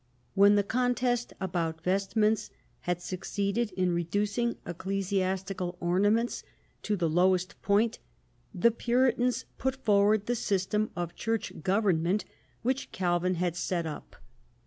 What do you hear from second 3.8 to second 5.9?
reducing ecclesiastical